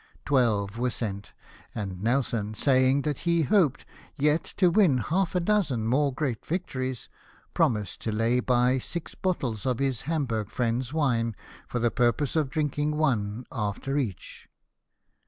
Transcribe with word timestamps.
Twelve 0.25 0.79
were 0.79 0.89
sent; 0.89 1.31
and 1.75 2.01
Nelson, 2.01 2.55
saying 2.55 3.03
that 3.03 3.19
he 3.19 3.43
hoped 3.43 3.85
yet 4.15 4.43
to 4.57 4.71
win 4.71 4.97
half 4.97 5.35
a 5.35 5.39
dozen 5.39 5.85
more 5.85 6.11
great 6.11 6.43
victories, 6.43 7.07
promised 7.53 8.01
to 8.01 8.11
lay 8.11 8.39
by 8.39 8.79
six 8.79 9.13
bottles 9.13 9.63
of 9.67 9.77
his 9.77 10.01
Hamburg 10.09 10.49
friend's 10.49 10.91
wine 10.91 11.35
for 11.67 11.77
the 11.77 11.91
purpose 11.91 12.35
of 12.35 12.49
drinking 12.49 12.97
one 12.97 13.45
after 13.51 13.95
each. 13.95 14.49